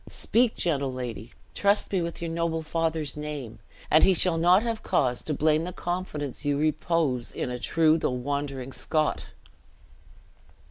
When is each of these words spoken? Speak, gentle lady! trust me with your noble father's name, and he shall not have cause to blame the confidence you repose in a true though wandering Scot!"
Speak, 0.09 0.55
gentle 0.55 0.91
lady! 0.91 1.31
trust 1.53 1.91
me 1.91 2.01
with 2.01 2.23
your 2.23 2.31
noble 2.31 2.63
father's 2.63 3.15
name, 3.15 3.59
and 3.91 4.03
he 4.03 4.15
shall 4.15 4.39
not 4.39 4.63
have 4.63 4.81
cause 4.81 5.21
to 5.21 5.31
blame 5.31 5.63
the 5.63 5.71
confidence 5.71 6.43
you 6.43 6.57
repose 6.57 7.31
in 7.31 7.51
a 7.51 7.59
true 7.59 7.99
though 7.99 8.09
wandering 8.09 8.73
Scot!" 8.73 9.27